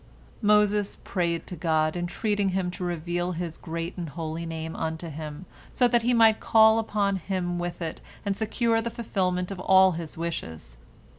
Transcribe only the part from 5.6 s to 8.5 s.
so that he might call upon Him with it and